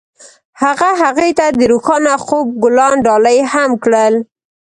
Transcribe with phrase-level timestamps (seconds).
[0.61, 4.15] هغه هغې ته د روښانه خوب ګلان ډالۍ هم کړل.